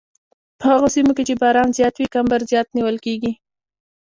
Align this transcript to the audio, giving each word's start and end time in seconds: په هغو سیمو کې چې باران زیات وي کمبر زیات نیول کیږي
په 0.59 0.65
هغو 0.71 0.87
سیمو 0.95 1.15
کې 1.17 1.23
چې 1.27 1.35
باران 1.41 1.69
زیات 1.77 1.93
وي 1.95 2.07
کمبر 2.15 2.39
زیات 2.51 2.67
نیول 2.75 2.97
کیږي 3.05 3.31